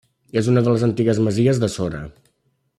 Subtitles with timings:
[0.41, 2.03] És una de les antigues masies de Sora.